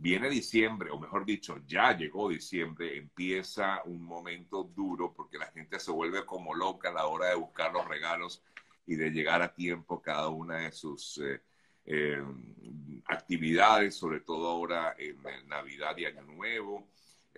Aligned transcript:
viene 0.00 0.30
diciembre, 0.30 0.90
o 0.90 0.98
mejor 0.98 1.24
dicho, 1.24 1.60
ya 1.66 1.96
llegó 1.96 2.28
diciembre, 2.28 2.96
empieza 2.96 3.82
un 3.84 4.04
momento 4.04 4.62
duro 4.62 5.12
porque 5.12 5.38
la 5.38 5.46
gente 5.46 5.80
se 5.80 5.90
vuelve 5.90 6.24
como 6.24 6.54
loca 6.54 6.90
a 6.90 6.92
la 6.92 7.06
hora 7.06 7.28
de 7.28 7.34
buscar 7.34 7.72
los 7.72 7.86
regalos 7.86 8.42
y 8.86 8.94
de 8.94 9.10
llegar 9.10 9.42
a 9.42 9.52
tiempo 9.52 10.00
cada 10.00 10.28
una 10.28 10.58
de 10.58 10.72
sus 10.72 11.18
eh, 11.18 11.42
eh, 11.84 12.22
actividades, 13.06 13.96
sobre 13.96 14.20
todo 14.20 14.48
ahora 14.48 14.94
en, 14.98 15.18
Navidad 15.48 15.96
y 15.96 16.04
Año 16.04 16.22
Nuevo. 16.22 16.86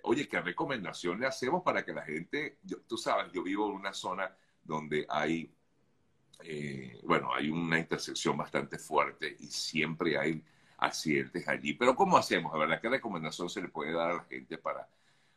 Oye, 0.03 0.27
¿qué 0.27 0.39
recomendación 0.39 1.19
le 1.19 1.25
hacemos 1.25 1.63
para 1.63 1.83
que 1.83 1.93
la 1.93 2.03
gente, 2.03 2.59
tú 2.87 2.95
sabes, 2.95 3.31
yo 3.33 3.41
vivo 3.41 3.67
en 3.69 3.73
una 3.73 3.93
zona 3.93 4.35
donde 4.63 5.07
hay, 5.09 5.51
eh, 6.43 6.99
bueno, 7.03 7.33
hay 7.33 7.49
una 7.49 7.79
intersección 7.79 8.37
bastante 8.37 8.77
fuerte 8.77 9.35
y 9.39 9.47
siempre 9.47 10.17
hay 10.17 10.43
accidentes 10.81 11.47
allí. 11.47 11.73
Pero 11.73 11.95
¿cómo 11.95 12.17
hacemos? 12.17 12.51
¿Verdad? 12.57 12.81
¿Qué 12.81 12.89
recomendación 12.89 13.49
se 13.49 13.61
le 13.61 13.69
puede 13.69 13.93
dar 13.93 14.11
a 14.11 14.15
la 14.15 14.23
gente 14.23 14.57
para, 14.57 14.89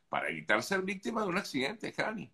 para 0.08 0.28
evitar 0.28 0.60
ser 0.62 0.82
víctima 0.82 1.22
de 1.22 1.28
un 1.28 1.38
accidente, 1.38 1.92
Cani? 1.92 2.32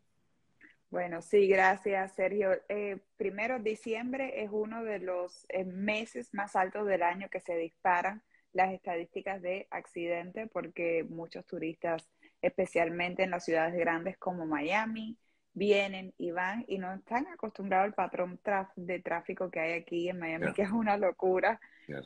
Bueno, 0.89 1.20
sí, 1.20 1.47
gracias, 1.47 2.12
Sergio. 2.15 2.51
Eh, 2.69 2.98
primero, 3.17 3.59
diciembre 3.59 4.43
es 4.43 4.51
uno 4.51 4.83
de 4.83 5.01
los 5.01 5.45
eh, 5.48 5.65
meses 5.65 6.33
más 6.33 6.57
altos 6.57 6.87
del 6.87 7.03
año 7.03 7.29
que 7.29 7.41
se 7.41 7.57
disparan 7.57 8.23
las 8.53 8.73
estadísticas 8.73 9.42
de 9.42 9.69
accidente 9.70 10.48
porque 10.48 11.05
muchos 11.09 11.47
turistas, 11.47 12.09
especialmente 12.42 13.23
en 13.23 13.31
las 13.31 13.45
ciudades 13.45 13.75
grandes 13.75 14.19
como 14.19 14.47
Miami, 14.47 15.17
vienen 15.60 16.14
y 16.16 16.30
van 16.30 16.64
y 16.69 16.78
no 16.78 16.91
están 16.95 17.27
acostumbrados 17.27 17.84
al 17.84 17.92
patrón 17.92 18.41
de 18.77 18.98
tráfico 19.00 19.50
que 19.50 19.60
hay 19.60 19.73
aquí 19.74 20.09
en 20.09 20.19
Miami, 20.19 20.55
que 20.55 20.62
es 20.62 20.70
una 20.70 20.96
locura. 20.96 21.60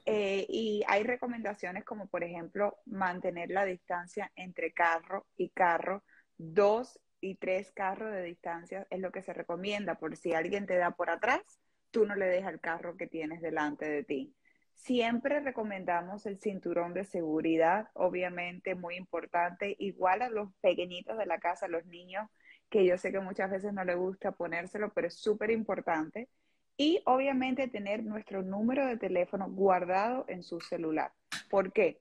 Eh, 0.07 0.45
y 0.49 0.83
hay 0.89 1.05
recomendaciones 1.05 1.85
como, 1.85 2.09
por 2.09 2.25
ejemplo, 2.25 2.79
mantener 2.85 3.51
la 3.51 3.65
distancia 3.65 4.33
entre 4.35 4.73
carro 4.73 5.27
y 5.37 5.51
carro, 5.51 6.03
dos 6.37 6.99
y 7.21 7.37
tres 7.37 7.71
carros 7.71 8.11
de 8.11 8.25
distancia 8.25 8.89
es 8.91 8.99
lo 8.99 9.13
que 9.13 9.23
se 9.23 9.33
recomienda, 9.33 9.95
por 9.95 10.17
si 10.17 10.35
alguien 10.35 10.67
te 10.67 10.77
da 10.77 10.91
por 10.91 11.09
atrás, 11.09 11.41
tú 11.93 12.07
no 12.07 12.17
le 12.17 12.27
dejas 12.27 12.55
el 12.55 12.61
carro 12.61 12.97
que 12.97 13.07
tienes 13.07 13.41
delante 13.41 13.89
de 13.89 14.03
ti. 14.03 14.35
Siempre 14.75 15.39
recomendamos 15.39 16.27
el 16.27 16.41
cinturón 16.41 16.93
de 16.93 17.05
seguridad, 17.05 17.89
obviamente 17.93 18.75
muy 18.75 18.97
importante, 18.97 19.77
igual 19.79 20.23
a 20.23 20.29
los 20.29 20.53
pequeñitos 20.61 21.17
de 21.19 21.27
la 21.27 21.39
casa, 21.39 21.69
los 21.69 21.87
niños, 21.87 22.29
que 22.71 22.85
yo 22.85 22.99
sé 22.99 23.13
que 23.13 23.21
muchas 23.21 23.51
veces 23.51 23.73
no 23.73 23.85
les 23.85 23.97
gusta 23.97 24.33
ponérselo, 24.33 24.93
pero 24.93 25.07
es 25.07 25.15
súper 25.15 25.51
importante. 25.51 26.29
Y 26.77 27.01
obviamente 27.07 27.69
tener 27.69 28.03
nuestro 28.05 28.43
número 28.43 28.87
de 28.87 28.97
teléfono 28.97 29.49
guardado 29.51 30.25
en 30.29 30.43
su 30.43 30.61
celular. 30.61 31.13
¿Por 31.49 31.73
qué? 31.73 32.01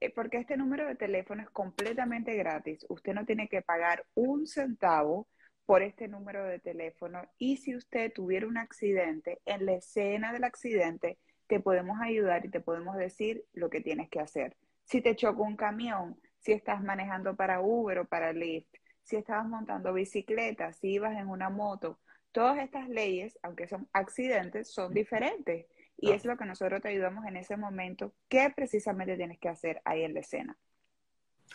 Eh, 0.00 0.10
porque 0.10 0.38
este 0.38 0.56
número 0.56 0.86
de 0.86 0.94
teléfono 0.94 1.42
es 1.42 1.50
completamente 1.50 2.34
gratis. 2.34 2.86
Usted 2.88 3.14
no 3.14 3.26
tiene 3.26 3.48
que 3.48 3.62
pagar 3.62 4.04
un 4.14 4.46
centavo 4.46 5.28
por 5.66 5.82
este 5.82 6.08
número 6.08 6.44
de 6.44 6.58
teléfono 6.58 7.22
y 7.38 7.56
si 7.56 7.74
usted 7.74 8.12
tuviera 8.12 8.46
un 8.46 8.58
accidente, 8.58 9.40
en 9.46 9.64
la 9.66 9.74
escena 9.74 10.32
del 10.32 10.44
accidente 10.44 11.18
te 11.46 11.60
podemos 11.60 11.98
ayudar 12.00 12.44
y 12.44 12.50
te 12.50 12.60
podemos 12.60 12.96
decir 12.96 13.44
lo 13.52 13.70
que 13.70 13.80
tienes 13.80 14.08
que 14.10 14.20
hacer. 14.20 14.56
Si 14.84 15.00
te 15.00 15.16
choca 15.16 15.42
un 15.42 15.56
camión, 15.56 16.20
si 16.38 16.52
estás 16.52 16.82
manejando 16.82 17.36
para 17.36 17.60
Uber 17.60 18.00
o 18.00 18.04
para 18.04 18.32
Lyft, 18.32 18.74
si 19.04 19.16
estabas 19.16 19.46
montando 19.46 19.92
bicicleta, 19.92 20.72
si 20.72 20.94
ibas 20.94 21.16
en 21.16 21.28
una 21.28 21.50
moto, 21.50 21.98
todas 22.32 22.58
estas 22.58 22.88
leyes, 22.88 23.38
aunque 23.42 23.68
son 23.68 23.88
accidentes, 23.92 24.72
son 24.72 24.92
diferentes. 24.92 25.66
Y 25.96 26.10
es 26.10 26.24
lo 26.24 26.36
que 26.36 26.44
nosotros 26.44 26.82
te 26.82 26.88
ayudamos 26.88 27.24
en 27.26 27.36
ese 27.36 27.56
momento. 27.56 28.12
¿Qué 28.28 28.52
precisamente 28.54 29.16
tienes 29.16 29.38
que 29.38 29.48
hacer 29.48 29.80
ahí 29.84 30.02
en 30.02 30.14
la 30.14 30.20
escena? 30.20 30.58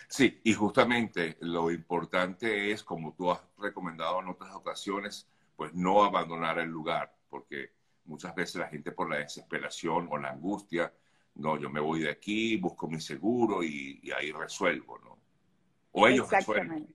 Sí, 0.08 0.39
y 0.44 0.53
justamente 0.53 1.38
lo 1.41 1.69
importante 1.72 2.72
es, 2.72 2.83
como 2.83 3.14
tú 3.14 3.31
has 3.31 3.41
recomendado 3.58 4.22
en 4.22 4.30
otras 4.30 4.56
ocasiones, 4.56 5.28
pues 5.56 5.73
no 5.73 6.03
abandonar 6.03 6.58
el 6.59 6.69
lugar, 6.69 7.13
porque 7.29 7.74
muchas 8.06 8.34
veces 8.34 8.56
la 8.56 8.69
gente 8.69 8.94
por 8.94 9.09
la 9.09 9.18
desesperación 9.18 10.07
o 10.09 10.18
la 10.18 10.29
angustia, 10.29 10.94
no, 11.35 11.57
yo 11.57 11.69
me 11.69 11.81
voy 11.81 12.01
de 12.01 12.12
aquí, 12.12 12.56
busco 12.57 12.88
mi 12.88 13.01
seguro 13.01 13.62
y, 13.62 14.00
y 14.01 14.12
ahí 14.12 14.31
resuelvo, 14.31 14.97
¿no? 15.00 15.19
O 15.91 16.07
ellos 16.07 16.29
resuelven. 16.31 16.88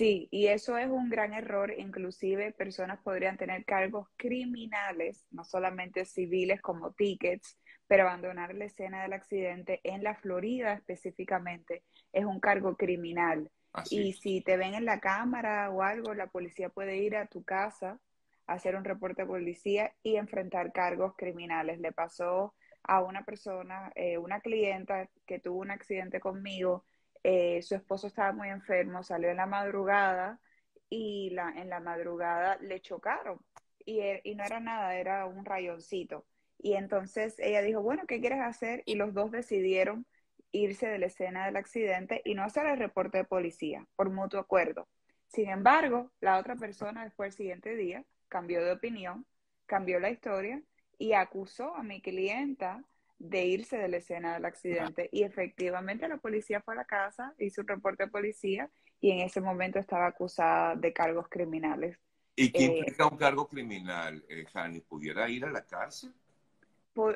Sí, 0.00 0.28
y 0.30 0.46
eso 0.46 0.78
es 0.78 0.88
un 0.88 1.10
gran 1.10 1.34
error. 1.34 1.74
Inclusive 1.76 2.52
personas 2.52 3.00
podrían 3.02 3.36
tener 3.36 3.66
cargos 3.66 4.08
criminales, 4.16 5.26
no 5.30 5.44
solamente 5.44 6.06
civiles 6.06 6.62
como 6.62 6.94
tickets, 6.94 7.58
pero 7.86 8.04
abandonar 8.04 8.54
la 8.54 8.64
escena 8.64 9.02
del 9.02 9.12
accidente 9.12 9.82
en 9.84 10.02
la 10.02 10.14
Florida 10.14 10.72
específicamente 10.72 11.82
es 12.14 12.24
un 12.24 12.40
cargo 12.40 12.78
criminal. 12.78 13.50
y 13.90 14.14
si 14.14 14.40
te 14.40 14.56
ven 14.56 14.72
en 14.72 14.86
la 14.86 15.00
cámara 15.00 15.68
o 15.68 15.82
algo, 15.82 16.14
la 16.14 16.28
policía 16.28 16.70
puede 16.70 16.96
ir 16.96 17.14
a 17.14 17.26
tu 17.26 17.44
casa, 17.44 18.00
hacer 18.46 18.76
un 18.76 18.84
reporte 18.84 19.26
policía 19.26 19.92
y 20.02 20.16
enfrentar 20.16 20.72
cargos 20.72 21.12
criminales. 21.14 21.78
Le 21.78 21.92
pasó 21.92 22.54
a 22.84 23.02
una 23.02 23.26
persona, 23.26 23.92
eh, 23.94 24.16
una 24.16 24.40
clienta 24.40 25.10
que 25.26 25.40
tuvo 25.40 25.58
un 25.58 25.70
accidente 25.70 26.20
conmigo 26.20 26.86
eh, 27.22 27.62
su 27.62 27.74
esposo 27.74 28.06
estaba 28.06 28.32
muy 28.32 28.48
enfermo, 28.48 29.02
salió 29.02 29.30
en 29.30 29.36
la 29.36 29.46
madrugada 29.46 30.40
y 30.88 31.34
en 31.56 31.68
la 31.68 31.80
madrugada 31.80 32.56
le 32.60 32.80
chocaron 32.80 33.40
y, 33.84 34.00
e, 34.00 34.20
y 34.24 34.34
no 34.34 34.44
era 34.44 34.60
nada, 34.60 34.96
era 34.96 35.26
un 35.26 35.44
rayoncito. 35.44 36.26
Y 36.58 36.74
entonces 36.74 37.36
ella 37.38 37.62
dijo, 37.62 37.82
bueno, 37.82 38.02
¿qué 38.06 38.20
quieres 38.20 38.40
hacer? 38.40 38.82
Y 38.86 38.96
los 38.96 39.14
dos 39.14 39.30
decidieron 39.30 40.06
irse 40.52 40.88
de 40.88 40.98
la 40.98 41.06
escena 41.06 41.46
del 41.46 41.56
accidente 41.56 42.22
y 42.24 42.34
no 42.34 42.42
hacer 42.42 42.66
el 42.66 42.78
reporte 42.78 43.18
de 43.18 43.24
policía 43.24 43.86
por 43.96 44.10
mutuo 44.10 44.40
acuerdo. 44.40 44.88
Sin 45.28 45.48
embargo, 45.48 46.10
la 46.20 46.38
otra 46.38 46.56
persona 46.56 47.04
después 47.04 47.30
del 47.30 47.36
siguiente 47.36 47.76
día 47.76 48.04
cambió 48.28 48.64
de 48.64 48.72
opinión, 48.72 49.26
cambió 49.66 50.00
la 50.00 50.10
historia 50.10 50.60
y 50.98 51.12
acusó 51.12 51.74
a 51.76 51.82
mi 51.82 52.02
clienta 52.02 52.84
de 53.20 53.44
irse 53.44 53.76
de 53.76 53.88
la 53.88 53.98
escena 53.98 54.34
del 54.34 54.46
accidente. 54.46 55.08
Y 55.12 55.22
efectivamente 55.22 56.08
la 56.08 56.16
policía 56.16 56.62
fue 56.62 56.74
a 56.74 56.78
la 56.78 56.84
casa, 56.86 57.34
hizo 57.38 57.60
un 57.60 57.68
reporte 57.68 58.04
de 58.04 58.10
policía 58.10 58.70
y 58.98 59.12
en 59.12 59.20
ese 59.20 59.40
momento 59.40 59.78
estaba 59.78 60.06
acusada 60.06 60.74
de 60.74 60.92
cargos 60.92 61.28
criminales. 61.28 61.98
¿Y 62.34 62.50
qué 62.50 62.64
eh, 62.64 62.78
implica 62.78 63.06
un 63.06 63.18
cargo 63.18 63.46
criminal, 63.46 64.24
eh, 64.28 64.46
¿Pudiera 64.88 65.28
ir 65.28 65.44
a 65.44 65.50
la 65.50 65.64
cárcel? 65.64 66.12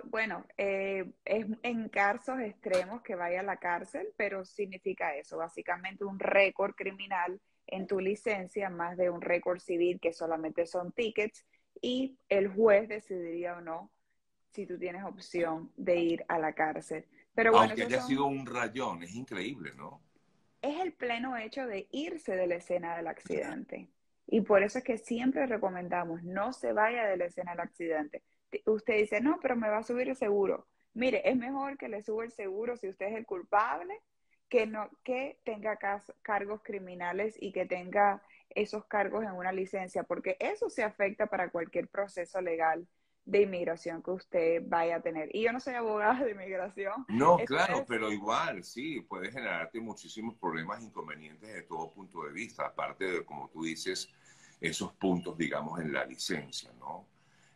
bueno, 0.04 0.46
eh, 0.56 1.04
es 1.24 1.46
en 1.62 1.88
casos 1.88 2.38
extremos 2.40 3.02
que 3.02 3.16
vaya 3.16 3.40
a 3.40 3.42
la 3.42 3.56
cárcel, 3.56 4.08
pero 4.16 4.44
significa 4.44 5.14
eso, 5.16 5.38
básicamente 5.38 6.04
un 6.04 6.18
récord 6.18 6.74
criminal 6.74 7.40
en 7.66 7.86
tu 7.86 7.98
licencia, 7.98 8.70
más 8.70 8.96
de 8.96 9.10
un 9.10 9.20
récord 9.20 9.58
civil 9.58 10.00
que 10.00 10.12
solamente 10.12 10.66
son 10.66 10.92
tickets, 10.92 11.44
y 11.82 12.16
el 12.28 12.48
juez 12.48 12.88
decidiría 12.88 13.56
o 13.56 13.60
no 13.60 13.90
si 14.54 14.66
tú 14.66 14.78
tienes 14.78 15.04
opción 15.04 15.72
de 15.76 15.96
ir 15.96 16.24
a 16.28 16.38
la 16.38 16.52
cárcel. 16.52 17.04
Pero 17.34 17.50
bueno, 17.50 17.66
Aunque 17.70 17.82
haya 17.82 18.00
sido 18.02 18.26
un 18.26 18.46
rayón, 18.46 19.02
es 19.02 19.14
increíble, 19.14 19.72
¿no? 19.76 20.00
Es 20.62 20.80
el 20.80 20.92
pleno 20.92 21.36
hecho 21.36 21.66
de 21.66 21.88
irse 21.90 22.36
de 22.36 22.46
la 22.46 22.54
escena 22.54 22.96
del 22.96 23.08
accidente. 23.08 23.90
Y 24.26 24.40
por 24.42 24.62
eso 24.62 24.78
es 24.78 24.84
que 24.84 24.96
siempre 24.96 25.46
recomendamos, 25.46 26.22
no 26.22 26.52
se 26.52 26.72
vaya 26.72 27.04
de 27.04 27.16
la 27.16 27.26
escena 27.26 27.50
del 27.50 27.60
accidente. 27.60 28.22
Usted 28.64 28.98
dice, 28.98 29.20
no, 29.20 29.38
pero 29.42 29.56
me 29.56 29.68
va 29.68 29.78
a 29.78 29.82
subir 29.82 30.08
el 30.08 30.16
seguro. 30.16 30.68
Mire, 30.94 31.28
es 31.28 31.36
mejor 31.36 31.76
que 31.76 31.88
le 31.88 32.02
suba 32.02 32.24
el 32.24 32.30
seguro 32.30 32.76
si 32.76 32.88
usted 32.88 33.06
es 33.06 33.16
el 33.16 33.26
culpable, 33.26 34.00
que, 34.48 34.66
no, 34.66 34.88
que 35.02 35.40
tenga 35.44 35.76
cargos 36.22 36.62
criminales 36.62 37.36
y 37.40 37.52
que 37.52 37.66
tenga 37.66 38.22
esos 38.50 38.86
cargos 38.86 39.24
en 39.24 39.32
una 39.32 39.52
licencia, 39.52 40.04
porque 40.04 40.36
eso 40.38 40.70
se 40.70 40.84
afecta 40.84 41.26
para 41.26 41.50
cualquier 41.50 41.88
proceso 41.88 42.40
legal 42.40 42.86
de 43.24 43.42
inmigración 43.42 44.02
que 44.02 44.10
usted 44.10 44.62
vaya 44.66 44.96
a 44.96 45.00
tener. 45.00 45.34
Y 45.34 45.42
yo 45.42 45.52
no 45.52 45.60
soy 45.60 45.74
abogada 45.74 46.24
de 46.24 46.32
inmigración. 46.32 47.04
No, 47.08 47.38
claro, 47.38 47.84
pero 47.88 48.12
igual, 48.12 48.62
sí, 48.64 49.00
puede 49.00 49.32
generarte 49.32 49.80
muchísimos 49.80 50.36
problemas, 50.36 50.82
inconvenientes 50.82 51.52
de 51.52 51.62
todo 51.62 51.92
punto 51.92 52.24
de 52.24 52.32
vista, 52.32 52.66
aparte 52.66 53.04
de, 53.04 53.24
como 53.24 53.48
tú 53.48 53.64
dices, 53.64 54.10
esos 54.60 54.92
puntos, 54.94 55.36
digamos, 55.38 55.80
en 55.80 55.92
la 55.92 56.04
licencia, 56.04 56.70
¿no? 56.78 57.08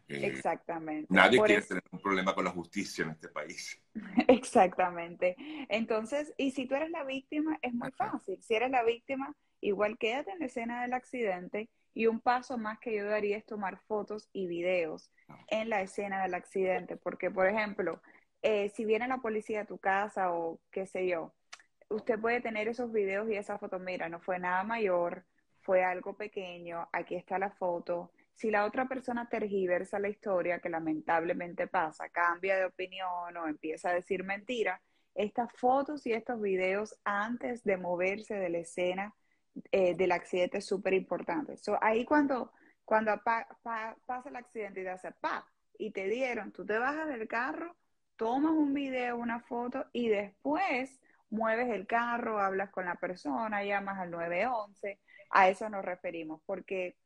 Eh, 0.09 0.27
Exactamente. 0.27 1.07
Nadie 1.11 1.39
quiere 1.43 1.63
tener 1.63 1.83
un 1.91 2.01
problema 2.01 2.35
con 2.35 2.45
la 2.45 2.51
justicia 2.51 3.05
en 3.05 3.11
este 3.11 3.29
país. 3.29 3.79
Exactamente. 4.29 5.37
Entonces, 5.69 6.33
y 6.39 6.53
si 6.53 6.67
tú 6.67 6.75
eres 6.77 6.91
la 6.91 7.05
víctima, 7.05 7.59
es 7.61 7.75
muy 7.75 7.91
fácil. 7.93 8.39
Si 8.43 8.55
eres 8.55 8.71
la 8.71 8.83
víctima, 8.85 9.35
igual 9.61 9.99
quédate 9.99 10.31
en 10.31 10.39
la 10.39 10.47
escena 10.47 10.83
del 10.83 10.95
accidente 10.95 11.69
y 11.99 12.07
un 12.07 12.21
paso 12.21 12.57
más 12.57 12.79
que 12.79 12.95
yo 12.95 13.07
daría 13.07 13.37
es 13.37 13.45
tomar 13.45 13.77
fotos 13.77 14.29
y 14.33 14.47
videos 14.47 15.11
en 15.49 15.69
la 15.69 15.83
escena 15.83 16.23
del 16.23 16.35
accidente, 16.35 16.97
porque 16.97 17.29
por 17.29 17.49
ejemplo, 17.49 18.01
eh, 18.41 18.69
si 18.69 18.85
viene 18.85 19.09
la 19.09 19.19
policía 19.19 19.63
a 19.63 19.65
tu 19.65 19.79
casa 19.79 20.33
o 20.33 20.61
qué 20.71 20.87
sé 20.87 21.09
yo, 21.09 21.35
usted 21.89 22.21
puede 22.21 22.41
tener 22.41 22.69
esos 22.69 22.93
videos 22.93 23.29
y 23.29 23.35
esa 23.35 23.59
foto, 23.59 23.81
mira, 23.81 24.09
no 24.09 24.21
fue 24.21 24.39
nada 24.39 24.63
mayor, 24.63 25.25
fue 25.63 25.83
algo 25.83 26.17
pequeño, 26.17 26.89
aquí 26.93 27.17
está 27.17 27.37
la 27.37 27.51
foto. 27.51 28.13
Si 28.37 28.49
la 28.49 28.65
otra 28.65 28.87
persona 28.87 29.29
tergiversa 29.29 29.99
la 29.99 30.09
historia, 30.09 30.61
que 30.61 30.69
lamentablemente 30.69 31.67
pasa, 31.67 32.11
cambia 32.11 32.59
de 32.59 32.67
opinión 32.67 33.37
o 33.37 33.49
empieza 33.49 33.91
a 33.91 33.95
decir 33.95 34.23
mentira, 34.23 34.81
estas 35.17 35.53
fotos 35.53 36.07
y 36.07 36.13
estos 36.13 36.41
videos 36.41 36.95
antes 37.03 37.65
de 37.65 37.77
moverse 37.77 38.37
de 38.37 38.51
la 38.51 38.59
escena 38.59 39.17
eh, 39.73 39.95
del 39.95 40.13
accidente 40.13 40.59
es 40.59 40.67
súper 40.67 40.95
importante. 40.95 41.57
ahí 41.81 42.05
cuando, 42.05 42.53
cuando 42.85 43.13
pasa 43.23 44.29
el 44.29 44.37
accidente 44.37 44.81
y 44.81 44.85
te 44.85 44.91
hace 44.91 45.13
pa 45.13 45.47
y 45.79 45.91
te 45.91 46.09
dieron, 46.09 46.53
tú 46.53 46.65
te 46.65 46.79
bajas 46.79 47.09
del 47.09 47.29
carro, 47.29 47.77
tomas 48.17 48.53
un 48.53 48.75
video, 48.75 49.17
una 49.17 49.41
foto 49.41 49.87
y 49.93 50.09
después 50.09 51.01
mueves 51.31 51.71
el 51.71 51.87
carro, 51.87 52.41
hablas 52.41 52.71
con 52.71 52.85
la 52.85 52.97
persona, 52.97 53.65
llamas 53.65 53.99
al 53.99 54.11
911. 54.11 55.01
A 55.31 55.49
eso 55.49 55.69
nos 55.69 55.85
referimos, 55.85 56.41
porque 56.47 56.97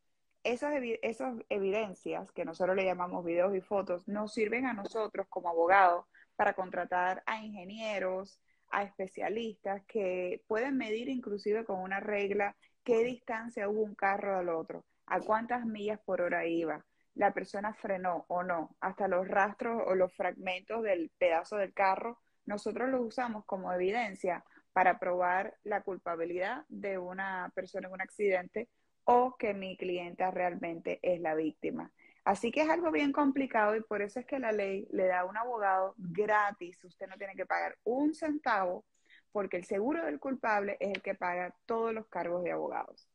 esas, 0.44 0.74
esas 1.02 1.36
evidencias, 1.48 2.30
que 2.32 2.44
nosotros 2.44 2.76
le 2.76 2.84
llamamos 2.84 3.24
videos 3.24 3.54
y 3.54 3.60
fotos, 3.60 4.06
nos 4.08 4.32
sirven 4.32 4.66
a 4.66 4.72
nosotros 4.72 5.26
como 5.28 5.48
abogados 5.48 6.06
para 6.36 6.54
contratar 6.54 7.22
a 7.26 7.42
ingenieros, 7.44 8.40
a 8.72 8.82
especialistas 8.82 9.82
que 9.86 10.42
pueden 10.48 10.76
medir 10.76 11.08
inclusive 11.08 11.64
con 11.64 11.80
una 11.80 12.00
regla 12.00 12.56
qué 12.82 13.04
distancia 13.04 13.68
hubo 13.68 13.82
un 13.82 13.94
carro 13.94 14.38
del 14.38 14.48
otro, 14.48 14.84
a 15.06 15.20
cuántas 15.20 15.64
millas 15.64 16.00
por 16.04 16.20
hora 16.20 16.46
iba, 16.46 16.84
la 17.14 17.32
persona 17.32 17.74
frenó 17.74 18.24
o 18.28 18.42
no, 18.42 18.74
hasta 18.80 19.06
los 19.08 19.28
rastros 19.28 19.82
o 19.86 19.94
los 19.94 20.14
fragmentos 20.14 20.82
del 20.82 21.10
pedazo 21.18 21.56
del 21.56 21.74
carro, 21.74 22.18
nosotros 22.46 22.88
los 22.88 23.02
usamos 23.02 23.44
como 23.44 23.72
evidencia 23.72 24.44
para 24.72 24.98
probar 24.98 25.56
la 25.62 25.82
culpabilidad 25.82 26.64
de 26.68 26.98
una 26.98 27.52
persona 27.54 27.88
en 27.88 27.94
un 27.94 28.00
accidente 28.00 28.68
o 29.04 29.36
que 29.36 29.52
mi 29.52 29.76
clienta 29.76 30.30
realmente 30.30 30.98
es 31.02 31.20
la 31.20 31.34
víctima. 31.34 31.92
Así 32.24 32.52
que 32.52 32.62
es 32.62 32.70
algo 32.70 32.90
bien 32.92 33.12
complicado 33.12 33.74
y 33.74 33.82
por 33.82 34.00
eso 34.00 34.20
es 34.20 34.26
que 34.26 34.38
la 34.38 34.52
ley 34.52 34.86
le 34.92 35.06
da 35.06 35.20
a 35.20 35.24
un 35.24 35.36
abogado 35.36 35.94
gratis. 35.96 36.82
Usted 36.84 37.08
no 37.08 37.16
tiene 37.16 37.34
que 37.34 37.46
pagar 37.46 37.76
un 37.84 38.14
centavo 38.14 38.84
porque 39.32 39.56
el 39.56 39.64
seguro 39.64 40.04
del 40.04 40.20
culpable 40.20 40.76
es 40.78 40.90
el 40.90 41.02
que 41.02 41.14
paga 41.14 41.54
todos 41.66 41.92
los 41.92 42.06
cargos 42.06 42.44
de 42.44 42.52
abogados. 42.52 43.08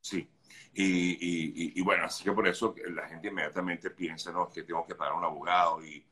Sí, 0.00 0.30
y, 0.74 1.80
bueno, 1.82 2.04
así 2.04 2.24
que 2.24 2.32
por 2.32 2.46
eso 2.46 2.74
la 2.90 3.08
gente 3.08 3.28
inmediatamente 3.28 3.90
piensa, 3.90 4.32
no, 4.32 4.50
que 4.50 4.62
tengo 4.62 4.86
que 4.86 4.94
pagar 4.94 5.14
un 5.14 5.24
abogado 5.24 5.82
y, 5.84 6.06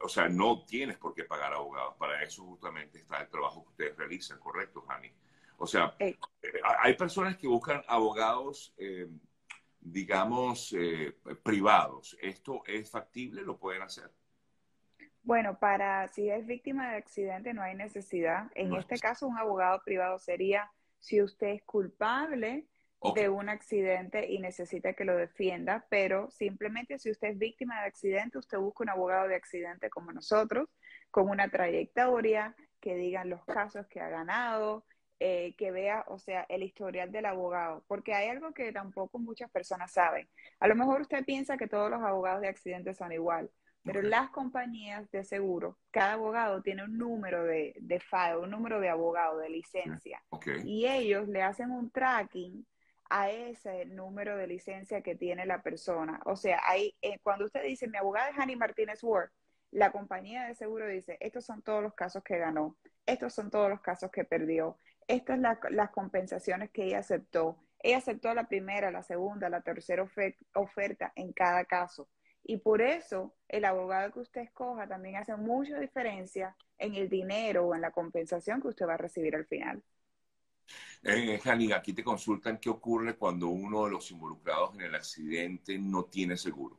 o 0.00 0.08
sea, 0.08 0.28
no 0.28 0.64
tienes 0.64 0.96
por 0.98 1.14
qué 1.14 1.24
pagar 1.24 1.52
abogados. 1.52 1.94
Para 1.98 2.22
eso 2.22 2.44
justamente 2.44 2.98
está 2.98 3.20
el 3.20 3.28
trabajo 3.28 3.64
que 3.64 3.70
ustedes 3.70 3.96
realizan, 3.96 4.38
¿correcto, 4.38 4.82
Jani? 4.82 5.10
O 5.58 5.66
sea, 5.66 5.94
eh, 5.98 6.16
hay 6.80 6.94
personas 6.94 7.36
que 7.36 7.46
buscan 7.46 7.82
abogados 7.88 8.72
eh, 8.76 9.08
digamos, 9.84 10.74
eh, 10.76 11.14
privados. 11.42 12.16
¿Esto 12.20 12.62
es 12.66 12.90
factible? 12.90 13.42
¿Lo 13.42 13.58
pueden 13.58 13.82
hacer? 13.82 14.10
Bueno, 15.22 15.58
para 15.58 16.08
si 16.08 16.28
es 16.28 16.44
víctima 16.46 16.90
de 16.90 16.96
accidente 16.96 17.54
no 17.54 17.62
hay 17.62 17.74
necesidad. 17.74 18.50
En 18.54 18.74
este 18.74 18.98
caso, 18.98 19.26
un 19.26 19.38
abogado 19.38 19.80
privado 19.84 20.18
sería 20.18 20.70
si 20.98 21.22
usted 21.22 21.48
es 21.48 21.62
culpable 21.62 22.66
de 23.14 23.28
un 23.28 23.50
accidente 23.50 24.30
y 24.30 24.38
necesita 24.38 24.94
que 24.94 25.04
lo 25.04 25.14
defienda, 25.14 25.86
pero 25.90 26.30
simplemente 26.30 26.98
si 26.98 27.10
usted 27.10 27.28
es 27.28 27.38
víctima 27.38 27.80
de 27.80 27.88
accidente, 27.88 28.38
usted 28.38 28.58
busca 28.58 28.84
un 28.84 28.90
abogado 28.90 29.28
de 29.28 29.34
accidente 29.34 29.90
como 29.90 30.12
nosotros, 30.12 30.68
con 31.10 31.28
una 31.28 31.48
trayectoria, 31.48 32.56
que 32.80 32.94
digan 32.96 33.30
los 33.30 33.44
casos 33.44 33.86
que 33.86 34.00
ha 34.00 34.08
ganado, 34.08 34.84
eh, 35.26 35.54
que 35.56 35.70
vea, 35.70 36.04
o 36.08 36.18
sea, 36.18 36.44
el 36.50 36.62
historial 36.62 37.10
del 37.10 37.24
abogado, 37.24 37.82
porque 37.88 38.12
hay 38.12 38.28
algo 38.28 38.52
que 38.52 38.70
tampoco 38.72 39.18
muchas 39.18 39.50
personas 39.50 39.90
saben. 39.90 40.28
A 40.60 40.68
lo 40.68 40.74
mejor 40.74 41.00
usted 41.00 41.24
piensa 41.24 41.56
que 41.56 41.66
todos 41.66 41.90
los 41.90 42.02
abogados 42.02 42.42
de 42.42 42.48
accidentes 42.48 42.98
son 42.98 43.10
igual, 43.10 43.50
pero 43.82 44.02
las 44.02 44.28
compañías 44.28 45.10
de 45.12 45.24
seguro, 45.24 45.78
cada 45.90 46.12
abogado 46.12 46.60
tiene 46.60 46.84
un 46.84 46.98
número 46.98 47.42
de, 47.42 47.74
de 47.80 48.00
FAE, 48.00 48.36
un 48.36 48.50
número 48.50 48.80
de 48.80 48.90
abogado, 48.90 49.38
de 49.38 49.48
licencia, 49.48 50.22
y 50.62 50.86
ellos 50.86 51.26
le 51.26 51.40
hacen 51.40 51.70
un 51.70 51.90
tracking 51.90 52.66
a 53.08 53.30
ese 53.30 53.86
número 53.86 54.36
de 54.36 54.46
licencia 54.46 55.00
que 55.00 55.14
tiene 55.14 55.46
la 55.46 55.62
persona. 55.62 56.20
O 56.26 56.36
sea, 56.36 56.60
ahí, 56.68 56.94
eh, 57.00 57.18
cuando 57.22 57.46
usted 57.46 57.62
dice, 57.62 57.88
mi 57.88 57.96
abogada 57.96 58.28
es 58.28 58.38
Annie 58.38 58.56
Martínez 58.56 59.02
Ward, 59.02 59.30
la 59.70 59.90
compañía 59.90 60.44
de 60.44 60.54
seguro 60.54 60.86
dice, 60.86 61.16
estos 61.20 61.46
son 61.46 61.62
todos 61.62 61.82
los 61.82 61.94
casos 61.94 62.22
que 62.22 62.36
ganó, 62.36 62.76
estos 63.06 63.32
son 63.32 63.50
todos 63.50 63.70
los 63.70 63.80
casos 63.80 64.10
que 64.10 64.24
perdió, 64.24 64.78
estas 65.08 65.40
son 65.40 65.76
las 65.76 65.90
compensaciones 65.90 66.70
que 66.70 66.84
ella 66.84 66.98
aceptó. 66.98 67.58
Ella 67.80 67.98
aceptó 67.98 68.32
la 68.34 68.48
primera, 68.48 68.90
la 68.90 69.02
segunda, 69.02 69.48
la 69.48 69.60
tercera 69.60 70.08
oferta 70.54 71.12
en 71.16 71.32
cada 71.32 71.64
caso. 71.64 72.08
Y 72.42 72.58
por 72.58 72.82
eso 72.82 73.34
el 73.48 73.64
abogado 73.64 74.12
que 74.12 74.20
usted 74.20 74.42
escoja 74.42 74.86
también 74.86 75.16
hace 75.16 75.34
mucha 75.36 75.78
diferencia 75.78 76.56
en 76.78 76.94
el 76.94 77.08
dinero 77.08 77.66
o 77.66 77.74
en 77.74 77.80
la 77.80 77.90
compensación 77.90 78.60
que 78.60 78.68
usted 78.68 78.86
va 78.86 78.94
a 78.94 78.98
recibir 78.98 79.34
al 79.34 79.46
final. 79.46 79.82
Eh, 81.02 81.40
aquí 81.74 81.92
te 81.92 82.04
consultan 82.04 82.58
qué 82.58 82.70
ocurre 82.70 83.16
cuando 83.16 83.48
uno 83.48 83.84
de 83.84 83.90
los 83.90 84.10
involucrados 84.10 84.74
en 84.74 84.82
el 84.82 84.94
accidente 84.94 85.78
no 85.78 86.04
tiene 86.04 86.36
seguro. 86.36 86.78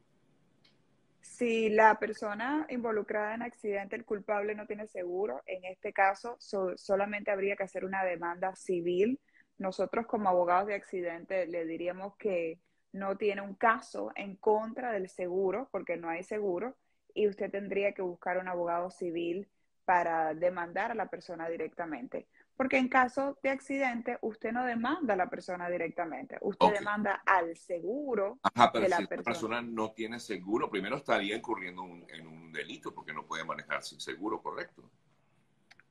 Si 1.36 1.68
la 1.68 2.00
persona 2.00 2.66
involucrada 2.70 3.36
en 3.36 3.42
accidente, 3.42 3.98
el 3.98 4.06
culpable 4.06 4.56
no 4.56 4.66
tiene 4.66 4.88
seguro, 4.88 5.44
en 5.46 5.66
este 5.66 5.92
caso 5.92 6.38
solamente 6.40 7.30
habría 7.30 7.58
que 7.58 7.64
hacer 7.64 7.84
una 7.84 8.06
demanda 8.06 8.56
civil. 8.56 9.20
Nosotros 9.58 10.06
como 10.08 10.30
abogados 10.30 10.68
de 10.68 10.76
accidente 10.76 11.46
le 11.46 11.66
diríamos 11.66 12.16
que 12.16 12.62
no 12.94 13.18
tiene 13.18 13.42
un 13.42 13.54
caso 13.54 14.14
en 14.16 14.38
contra 14.38 14.94
del 14.94 15.10
seguro, 15.10 15.68
porque 15.74 15.98
no 15.98 16.08
hay 16.08 16.24
seguro, 16.24 16.78
y 17.14 17.28
usted 17.28 17.52
tendría 17.52 17.92
que 17.92 18.02
buscar 18.02 18.38
un 18.38 18.48
abogado 18.48 18.90
civil 18.90 19.50
para 19.84 20.34
demandar 20.34 20.92
a 20.92 20.96
la 20.96 21.10
persona 21.10 21.50
directamente. 21.50 22.28
Porque 22.56 22.78
en 22.78 22.88
caso 22.88 23.38
de 23.44 23.50
accidente, 23.50 24.18
usted 24.22 24.54
no 24.54 24.64
demanda 24.66 25.14
a 25.14 25.18
la 25.18 25.30
persona 25.30 25.70
directamente, 25.70 26.38
usted 26.42 26.72
demanda 26.72 27.22
al 27.26 27.58
seguro 27.58 28.40
Ajá, 28.42 28.72
pero 28.72 28.86
si 28.86 29.02
la 29.04 29.08
persona. 29.08 29.62
no 29.62 29.92
tiene 29.92 30.20
seguro, 30.20 30.70
primero 30.70 30.96
estaría 30.96 31.36
incurriendo 31.36 31.84
en 31.84 32.28
un 32.28 32.54
delito 32.54 32.94
porque 32.94 33.12
no 33.12 33.26
puede 33.26 33.44
manejar 33.44 33.84
sin 33.84 34.00
seguro, 34.00 34.42
¿correcto? 34.42 34.90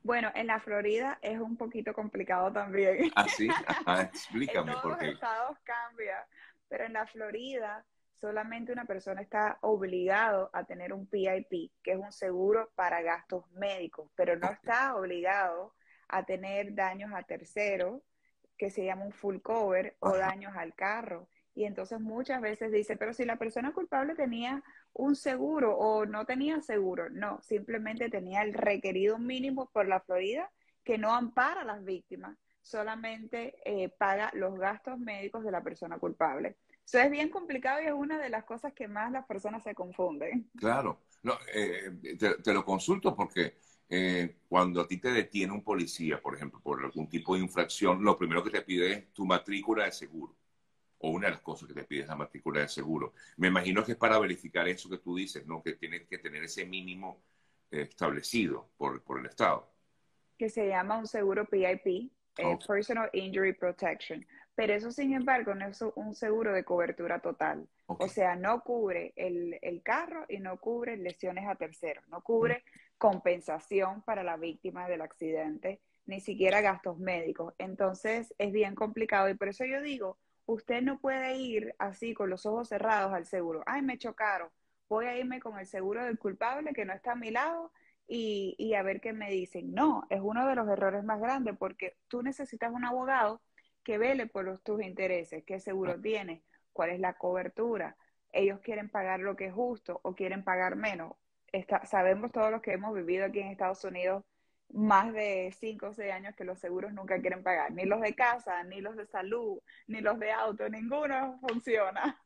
Bueno, 0.01 0.31
en 0.33 0.47
la 0.47 0.59
Florida 0.59 1.19
es 1.21 1.39
un 1.39 1.55
poquito 1.55 1.93
complicado 1.93 2.51
también. 2.51 3.11
Ah, 3.15 3.27
sí, 3.27 3.47
explícame. 4.01 4.71
en 4.71 4.81
todos 4.81 4.97
los 4.97 5.01
estados 5.01 5.57
cambia, 5.63 6.27
pero 6.67 6.85
en 6.85 6.93
la 6.93 7.05
Florida 7.05 7.85
solamente 8.19 8.71
una 8.71 8.85
persona 8.85 9.21
está 9.21 9.59
obligado 9.61 10.49
a 10.51 10.63
tener 10.63 10.93
un 10.93 11.05
PIP, 11.05 11.71
que 11.83 11.91
es 11.91 11.97
un 11.97 12.11
seguro 12.11 12.71
para 12.73 13.01
gastos 13.03 13.47
médicos, 13.51 14.09
pero 14.15 14.35
no 14.35 14.49
está 14.49 14.95
obligado 14.95 15.74
a 16.07 16.25
tener 16.25 16.75
daños 16.75 17.11
a 17.13 17.23
terceros, 17.23 18.01
que 18.57 18.69
se 18.69 18.85
llama 18.85 19.05
un 19.05 19.11
full 19.11 19.39
cover, 19.39 19.95
o 19.99 20.15
daños 20.15 20.55
al 20.55 20.73
carro. 20.75 21.27
Y 21.53 21.63
entonces 21.63 21.99
muchas 21.99 22.41
veces 22.41 22.71
dice, 22.71 22.97
pero 22.97 23.13
si 23.13 23.25
la 23.25 23.37
persona 23.37 23.73
culpable 23.73 24.15
tenía 24.15 24.63
un 24.93 25.15
seguro 25.15 25.77
o 25.77 26.05
no 26.05 26.25
tenía 26.25 26.61
seguro, 26.61 27.09
no, 27.09 27.41
simplemente 27.41 28.09
tenía 28.09 28.43
el 28.43 28.53
requerido 28.53 29.17
mínimo 29.17 29.69
por 29.71 29.87
la 29.87 30.01
Florida 30.01 30.51
que 30.83 30.97
no 30.97 31.15
ampara 31.15 31.61
a 31.61 31.65
las 31.65 31.83
víctimas, 31.83 32.37
solamente 32.61 33.55
eh, 33.63 33.89
paga 33.89 34.31
los 34.33 34.57
gastos 34.57 34.99
médicos 34.99 35.43
de 35.43 35.51
la 35.51 35.63
persona 35.63 35.97
culpable. 35.99 36.57
Eso 36.85 36.99
es 36.99 37.09
bien 37.09 37.29
complicado 37.29 37.81
y 37.81 37.87
es 37.87 37.93
una 37.93 38.19
de 38.19 38.29
las 38.29 38.43
cosas 38.43 38.73
que 38.73 38.87
más 38.87 39.11
las 39.11 39.25
personas 39.25 39.63
se 39.63 39.73
confunden. 39.73 40.49
Claro, 40.57 41.01
no, 41.23 41.33
eh, 41.53 42.17
te, 42.19 42.53
lo 42.53 42.63
consulto 42.63 43.15
porque 43.15 43.57
eh, 43.89 44.37
cuando 44.49 44.81
a 44.81 44.87
ti 44.87 44.97
te 44.97 45.11
detiene 45.11 45.53
un 45.53 45.63
policía, 45.63 46.21
por 46.21 46.35
ejemplo, 46.35 46.59
por 46.61 46.83
algún 46.83 47.07
tipo 47.07 47.35
de 47.35 47.41
infracción, 47.41 48.03
lo 48.03 48.17
primero 48.17 48.43
que 48.43 48.49
te 48.49 48.61
pide 48.61 48.91
es 48.91 49.13
tu 49.13 49.25
matrícula 49.25 49.85
de 49.85 49.91
seguro. 49.91 50.35
O 50.99 51.09
una 51.09 51.27
de 51.27 51.33
las 51.33 51.41
cosas 51.41 51.67
que 51.67 51.73
te 51.73 51.83
pide 51.83 52.01
es 52.01 52.07
la 52.07 52.15
matrícula 52.15 52.61
de 52.61 52.67
seguro. 52.67 53.13
Me 53.37 53.47
imagino 53.49 53.83
que 53.83 53.91
es 53.93 53.97
para 53.97 54.17
verificar 54.17 54.67
eso 54.67 54.89
que 54.89 54.97
tú 54.97 55.15
dices, 55.15 55.45
¿no? 55.45 55.61
Que 55.61 55.73
tienes 55.73 56.07
que 56.07 56.17
tener 56.17 56.43
ese 56.43 56.65
mínimo 56.65 57.21
eh, 57.69 57.81
establecido 57.81 58.69
por, 58.77 59.03
por, 59.03 59.19
el 59.19 59.27
Estado. 59.27 59.71
Que 60.37 60.49
se 60.49 60.67
llama 60.67 60.97
un 60.97 61.07
seguro 61.07 61.45
PIP, 61.45 62.11
eh, 62.37 62.57
Personal 62.67 63.09
Injury 63.13 63.53
Protection. 63.53 64.25
Pero 64.55 64.73
eso, 64.73 64.91
sin 64.91 65.13
embargo, 65.13 65.53
no 65.53 65.67
es 65.67 65.81
un 65.95 66.15
seguro 66.15 66.53
de 66.53 66.63
cobertura 66.63 67.19
total. 67.19 67.67
O 67.87 68.07
sea, 68.07 68.35
no 68.35 68.61
cubre 68.61 69.13
el, 69.15 69.59
el, 69.61 69.83
carro 69.83 70.25
y 70.29 70.39
no 70.39 70.57
cubre 70.57 70.97
lesiones 70.97 71.47
a 71.47 71.55
terceros, 71.55 72.07
no 72.07 72.21
cubre 72.21 72.63
compensación 72.97 74.01
para 74.01 74.23
la 74.23 74.37
víctima 74.37 74.87
del 74.87 75.01
accidente, 75.01 75.81
ni 76.05 76.19
siquiera 76.19 76.61
gastos 76.61 76.97
médicos. 76.97 77.53
Entonces 77.57 78.33
es 78.37 78.51
bien 78.51 78.75
complicado 78.75 79.29
y 79.29 79.35
por 79.35 79.49
eso 79.49 79.65
yo 79.65 79.81
digo, 79.81 80.17
usted 80.45 80.81
no 80.81 80.99
puede 80.99 81.35
ir 81.35 81.75
así 81.77 82.13
con 82.13 82.29
los 82.29 82.45
ojos 82.45 82.69
cerrados 82.69 83.13
al 83.13 83.25
seguro. 83.25 83.61
Ay, 83.65 83.81
me 83.81 83.97
chocaron. 83.97 84.49
Voy 84.87 85.05
a 85.05 85.17
irme 85.17 85.39
con 85.39 85.59
el 85.59 85.65
seguro 85.67 86.03
del 86.03 86.17
culpable 86.17 86.73
que 86.73 86.85
no 86.85 86.93
está 86.93 87.11
a 87.11 87.15
mi 87.15 87.31
lado 87.31 87.71
y, 88.07 88.55
y 88.57 88.73
a 88.75 88.83
ver 88.83 89.01
qué 89.01 89.13
me 89.13 89.29
dicen. 89.29 89.73
No, 89.73 90.05
es 90.09 90.21
uno 90.21 90.47
de 90.47 90.55
los 90.55 90.67
errores 90.67 91.03
más 91.03 91.19
grandes 91.19 91.55
porque 91.57 91.97
tú 92.07 92.23
necesitas 92.23 92.71
un 92.73 92.85
abogado 92.85 93.41
que 93.83 93.97
vele 93.97 94.27
por 94.27 94.45
los, 94.45 94.63
tus 94.63 94.81
intereses, 94.81 95.43
qué 95.45 95.59
seguro 95.59 95.99
tienes, 96.01 96.43
cuál 96.73 96.89
es 96.89 96.99
la 96.99 97.13
cobertura. 97.13 97.97
Ellos 98.31 98.59
quieren 98.61 98.89
pagar 98.89 99.19
lo 99.19 99.35
que 99.35 99.47
es 99.47 99.53
justo 99.53 99.99
o 100.03 100.15
quieren 100.15 100.43
pagar 100.43 100.75
menos 100.75 101.13
está, 101.59 101.85
sabemos 101.85 102.31
todos 102.31 102.51
los 102.51 102.61
que 102.61 102.73
hemos 102.73 102.93
vivido 102.93 103.25
aquí 103.25 103.39
en 103.39 103.47
Estados 103.47 103.83
Unidos 103.83 104.23
más 104.73 105.13
de 105.13 105.53
5 105.59 105.87
o 105.87 105.93
6 105.93 106.11
años 106.11 106.35
que 106.35 106.43
los 106.43 106.59
seguros 106.59 106.91
nunca 106.91 107.21
quieren 107.21 107.43
pagar, 107.43 107.71
ni 107.71 107.85
los 107.85 108.01
de 108.01 108.15
casa, 108.15 108.63
ni 108.63 108.81
los 108.81 108.95
de 108.95 109.05
salud, 109.05 109.59
ni 109.87 110.01
los 110.01 110.19
de 110.19 110.31
auto, 110.31 110.67
ninguno 110.69 111.39
funciona. 111.39 112.19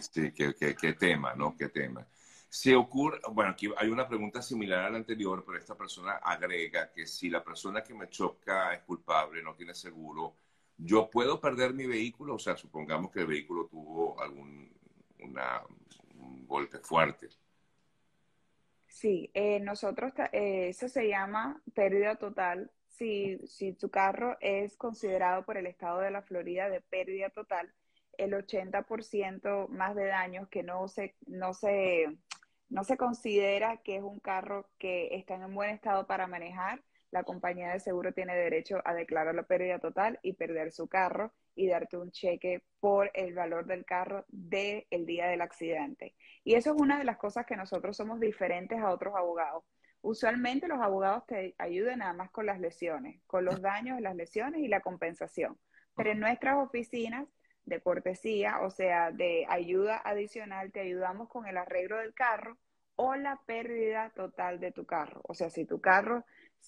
Sí, 0.00 0.32
sí 0.32 0.32
qué, 0.32 0.74
qué, 0.76 0.92
tema, 0.94 1.34
¿no? 1.34 1.56
Qué 1.56 1.68
tema. 1.68 2.06
Se 2.52 2.74
ocurre, 2.74 3.20
bueno, 3.30 3.52
aquí 3.52 3.70
hay 3.76 3.88
una 3.90 4.08
pregunta 4.08 4.42
similar 4.42 4.80
a 4.80 4.90
la 4.90 4.96
anterior, 4.96 5.44
pero 5.46 5.56
esta 5.56 5.76
persona 5.76 6.16
agrega 6.16 6.90
que 6.90 7.06
si 7.06 7.30
la 7.30 7.44
persona 7.44 7.80
que 7.80 7.94
me 7.94 8.08
choca 8.08 8.74
es 8.74 8.82
culpable, 8.82 9.40
no 9.40 9.54
tiene 9.54 9.72
seguro, 9.72 10.34
¿yo 10.76 11.08
puedo 11.08 11.40
perder 11.40 11.72
mi 11.74 11.86
vehículo? 11.86 12.34
O 12.34 12.38
sea, 12.40 12.56
supongamos 12.56 13.12
que 13.12 13.20
el 13.20 13.28
vehículo 13.28 13.66
tuvo 13.66 14.20
algún 14.20 14.68
una, 15.20 15.62
un 16.16 16.44
golpe 16.44 16.80
fuerte. 16.80 17.28
Sí, 18.88 19.30
eh, 19.32 19.60
nosotros, 19.60 20.12
eh, 20.32 20.70
eso 20.70 20.88
se 20.88 21.08
llama 21.08 21.62
pérdida 21.72 22.16
total. 22.16 22.72
Si, 22.88 23.38
si 23.46 23.74
tu 23.74 23.90
carro 23.90 24.36
es 24.40 24.76
considerado 24.76 25.44
por 25.44 25.56
el 25.56 25.68
estado 25.68 26.00
de 26.00 26.10
la 26.10 26.22
Florida 26.22 26.68
de 26.68 26.80
pérdida 26.80 27.30
total, 27.30 27.72
el 28.18 28.32
80% 28.32 29.68
más 29.68 29.94
de 29.94 30.06
daños 30.06 30.48
que 30.48 30.62
no 30.62 30.88
se, 30.88 31.14
no, 31.26 31.54
se, 31.54 32.18
no 32.70 32.84
se 32.84 32.96
considera 32.96 33.78
que 33.78 33.96
es 33.96 34.02
un 34.02 34.20
carro 34.20 34.68
que 34.78 35.14
está 35.14 35.34
en 35.34 35.44
un 35.44 35.54
buen 35.54 35.70
estado 35.70 36.06
para 36.06 36.26
manejar, 36.26 36.82
la 37.10 37.24
compañía 37.24 37.72
de 37.72 37.80
seguro 37.80 38.12
tiene 38.12 38.36
derecho 38.36 38.80
a 38.84 38.94
declarar 38.94 39.34
la 39.34 39.42
pérdida 39.42 39.80
total 39.80 40.20
y 40.22 40.34
perder 40.34 40.70
su 40.70 40.86
carro 40.86 41.32
y 41.56 41.68
darte 41.68 41.96
un 41.96 42.12
cheque 42.12 42.62
por 42.78 43.10
el 43.14 43.34
valor 43.34 43.66
del 43.66 43.84
carro 43.84 44.24
del 44.28 44.86
día 45.04 45.26
del 45.26 45.40
accidente. 45.40 46.14
Y 46.44 46.54
eso 46.54 46.72
es 46.72 46.80
una 46.80 46.98
de 46.98 47.04
las 47.04 47.16
cosas 47.16 47.44
que 47.46 47.56
nosotros 47.56 47.96
somos 47.96 48.20
diferentes 48.20 48.78
a 48.78 48.90
otros 48.90 49.14
abogados. 49.16 49.64
Usualmente 50.02 50.68
los 50.68 50.80
abogados 50.80 51.26
te 51.26 51.54
ayudan 51.58 51.98
nada 51.98 52.12
más 52.12 52.30
con 52.30 52.46
las 52.46 52.60
lesiones, 52.60 53.20
con 53.26 53.44
los 53.44 53.60
daños, 53.60 54.00
las 54.00 54.14
lesiones 54.14 54.62
y 54.62 54.68
la 54.68 54.80
compensación. 54.80 55.58
Pero 55.96 56.12
en 56.12 56.20
nuestras 56.20 56.56
oficinas 56.56 57.26
de 57.64 57.80
cortesía, 57.80 58.60
o 58.60 58.70
sea, 58.70 59.10
de 59.12 59.46
ayuda 59.48 60.00
adicional, 60.04 60.72
te 60.72 60.80
ayudamos 60.80 61.28
con 61.28 61.46
el 61.46 61.56
arreglo 61.56 61.98
del 61.98 62.14
carro 62.14 62.58
o 62.96 63.14
la 63.14 63.40
pérdida 63.46 64.10
total 64.10 64.60
de 64.60 64.72
tu 64.72 64.84
carro. 64.86 65.20
O 65.24 65.34
sea, 65.34 65.50
si 65.50 65.64
tu 65.64 65.80
carro 65.80 66.24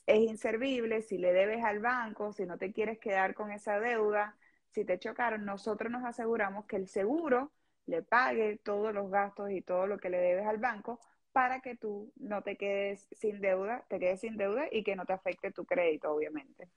es 0.06 0.20
inservible, 0.20 1.02
si 1.02 1.18
le 1.18 1.32
debes 1.32 1.64
al 1.64 1.80
banco, 1.80 2.32
si 2.32 2.46
no 2.46 2.58
te 2.58 2.72
quieres 2.72 2.99
quedar 2.99 3.34
con 3.34 3.52
esa 3.52 3.80
deuda, 3.80 4.37
si 4.70 4.84
te 4.84 4.99
chocaron, 4.99 5.44
nosotros 5.44 5.92
nos 5.92 6.04
aseguramos 6.04 6.64
que 6.66 6.76
el 6.76 6.88
seguro 6.88 7.52
le 7.87 8.02
pague 8.02 8.58
todos 8.64 8.94
los 8.94 9.11
gastos 9.11 9.50
y 9.50 9.61
todo 9.62 9.87
lo 9.87 9.99
que 9.99 10.08
le 10.11 10.18
debes 10.18 10.46
al 10.46 10.58
banco 10.58 11.00
para 11.32 11.61
que 11.61 11.76
tú 11.76 12.12
no 12.16 12.42
te 12.42 12.56
quedes 12.56 13.08
sin 13.12 13.40
deuda, 13.40 13.84
te 13.88 13.99
quedes 13.99 14.20
sin 14.20 14.37
deuda 14.37 14.66
y 14.70 14.84
que 14.84 14.96
no 14.96 15.04
te 15.06 15.14
afecte 15.14 15.50
tu 15.50 15.64
crédito, 15.64 16.12
obviamente. 16.12 16.68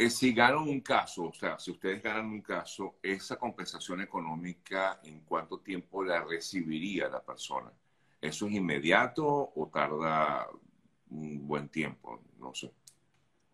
Eh, 0.00 0.10
si 0.10 0.32
ganan 0.32 0.68
un 0.68 0.80
caso, 0.80 1.24
o 1.24 1.32
sea, 1.32 1.58
si 1.58 1.72
ustedes 1.72 2.00
ganan 2.00 2.26
un 2.26 2.40
caso, 2.40 2.98
esa 3.02 3.34
compensación 3.36 4.00
económica, 4.00 5.00
¿en 5.02 5.22
cuánto 5.22 5.58
tiempo 5.58 6.04
la 6.04 6.22
recibiría 6.22 7.08
la 7.08 7.20
persona? 7.20 7.72
¿Eso 8.20 8.46
es 8.46 8.52
inmediato 8.52 9.26
o 9.56 9.66
tarda 9.66 10.46
un 11.10 11.48
buen 11.48 11.68
tiempo, 11.68 12.22
no 12.38 12.54
sé. 12.54 12.70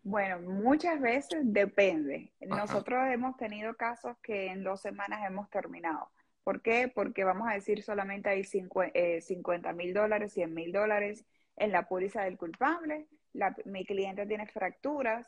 Bueno, 0.02 0.38
muchas 0.40 1.00
veces 1.00 1.40
depende. 1.44 2.30
Nosotros 2.42 3.08
hemos 3.10 3.38
tenido 3.38 3.72
casos 3.74 4.18
que 4.22 4.48
en 4.48 4.62
dos 4.64 4.82
semanas 4.82 5.20
hemos 5.26 5.48
terminado. 5.48 6.10
¿Por 6.42 6.60
qué? 6.60 6.92
Porque 6.94 7.24
vamos 7.24 7.48
a 7.48 7.54
decir 7.54 7.82
solamente 7.82 8.28
hay 8.28 8.44
50 8.44 8.90
eh, 8.92 9.72
mil 9.74 9.94
dólares, 9.94 10.34
100 10.34 10.52
mil 10.52 10.72
dólares 10.72 11.24
en 11.56 11.72
la 11.72 11.88
póliza 11.88 12.24
del 12.24 12.36
culpable. 12.36 13.06
mi 13.64 13.86
cliente 13.86 14.26
tiene 14.26 14.46
fracturas 14.46 15.26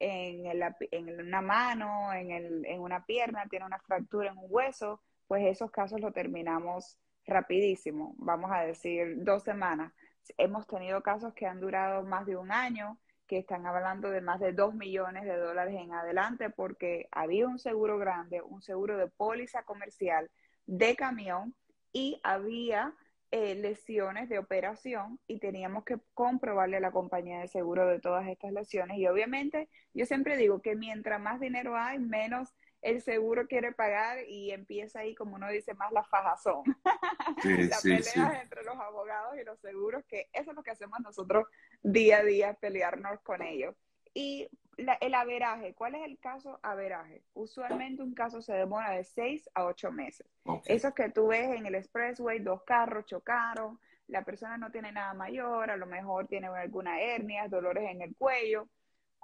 en, 0.00 0.46
en 0.90 1.20
una 1.20 1.40
mano, 1.40 2.12
en, 2.12 2.30
el, 2.30 2.66
en 2.66 2.80
una 2.80 3.04
pierna, 3.04 3.46
tiene 3.48 3.66
una 3.66 3.78
fractura 3.80 4.30
en 4.30 4.38
un 4.38 4.46
hueso. 4.48 5.00
Pues 5.26 5.44
esos 5.44 5.70
casos 5.70 6.00
los 6.00 6.12
terminamos 6.12 6.98
rapidísimo. 7.26 8.14
Vamos 8.18 8.50
a 8.52 8.60
decir 8.62 9.24
dos 9.24 9.42
semanas 9.42 9.92
Hemos 10.38 10.66
tenido 10.66 11.02
casos 11.02 11.34
que 11.34 11.46
han 11.46 11.60
durado 11.60 12.02
más 12.02 12.26
de 12.26 12.36
un 12.36 12.50
año, 12.50 12.98
que 13.26 13.38
están 13.38 13.66
hablando 13.66 14.10
de 14.10 14.20
más 14.20 14.40
de 14.40 14.52
dos 14.52 14.74
millones 14.74 15.24
de 15.24 15.36
dólares 15.36 15.74
en 15.78 15.92
adelante, 15.92 16.50
porque 16.50 17.08
había 17.10 17.46
un 17.48 17.58
seguro 17.58 17.98
grande, 17.98 18.42
un 18.42 18.62
seguro 18.62 18.96
de 18.96 19.08
póliza 19.08 19.62
comercial 19.64 20.30
de 20.66 20.96
camión 20.96 21.54
y 21.92 22.20
había 22.22 22.94
eh, 23.30 23.54
lesiones 23.56 24.28
de 24.28 24.38
operación 24.38 25.18
y 25.26 25.38
teníamos 25.38 25.84
que 25.84 25.98
comprobarle 26.14 26.76
a 26.76 26.80
la 26.80 26.92
compañía 26.92 27.40
de 27.40 27.48
seguro 27.48 27.86
de 27.86 28.00
todas 28.00 28.28
estas 28.28 28.52
lesiones. 28.52 28.98
Y 28.98 29.06
obviamente 29.06 29.68
yo 29.94 30.06
siempre 30.06 30.36
digo 30.36 30.62
que 30.62 30.76
mientras 30.76 31.20
más 31.20 31.40
dinero 31.40 31.76
hay, 31.76 31.98
menos 31.98 32.54
el 32.82 33.02
seguro 33.02 33.48
quiere 33.48 33.72
pagar 33.72 34.18
y 34.28 34.52
empieza 34.52 35.00
ahí, 35.00 35.14
como 35.14 35.34
uno 35.34 35.48
dice, 35.48 35.74
más 35.74 35.92
la 35.92 36.04
fajazón. 36.04 36.62
Sí, 37.42 37.64
la 37.64 37.78
pelea 37.82 38.40
entre 38.40 38.62
los 38.62 38.76
abogados 38.76 39.36
y 39.38 39.44
los 39.44 39.58
seguros, 39.60 40.04
que 40.06 40.28
eso 40.32 40.50
es 40.50 40.56
lo 40.56 40.62
que 40.62 40.70
hacemos 40.70 41.00
nosotros 41.00 41.44
día 41.82 42.18
a 42.18 42.22
día, 42.22 42.54
pelearnos 42.54 43.20
con 43.20 43.42
ellos. 43.42 43.74
Y 44.14 44.48
el 44.76 45.14
averaje, 45.14 45.74
¿cuál 45.74 45.94
es 45.94 46.02
el 46.04 46.18
caso 46.18 46.58
averaje? 46.62 47.22
Usualmente 47.34 48.02
un 48.02 48.14
caso 48.14 48.42
se 48.42 48.52
demora 48.52 48.90
de 48.90 49.04
seis 49.04 49.48
a 49.54 49.64
ocho 49.64 49.90
meses. 49.90 50.26
Eso 50.66 50.94
que 50.94 51.10
tú 51.10 51.28
ves 51.28 51.50
en 51.50 51.66
el 51.66 51.74
expressway, 51.74 52.40
dos 52.40 52.62
carros 52.64 53.06
chocaron, 53.06 53.78
la 54.08 54.22
persona 54.22 54.56
no 54.56 54.70
tiene 54.70 54.92
nada 54.92 55.14
mayor, 55.14 55.70
a 55.70 55.76
lo 55.76 55.86
mejor 55.86 56.26
tiene 56.26 56.46
alguna 56.46 57.00
hernia, 57.00 57.48
dolores 57.48 57.90
en 57.90 58.02
el 58.02 58.14
cuello, 58.16 58.68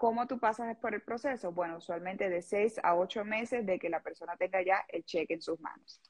¿Cómo 0.02 0.26
tú 0.26 0.40
pasas 0.40 0.76
por 0.78 0.94
el 0.94 1.02
proceso? 1.02 1.52
Bueno, 1.52 1.76
usualmente 1.76 2.28
de 2.28 2.42
seis 2.42 2.80
a 2.82 2.96
ocho 2.96 3.24
meses 3.24 3.64
de 3.64 3.78
que 3.78 3.88
la 3.88 4.02
persona 4.02 4.36
tenga 4.36 4.60
ya 4.60 4.84
el 4.88 5.04
cheque 5.04 5.34
en 5.34 5.40
sus 5.40 5.60
manos. 5.60 6.02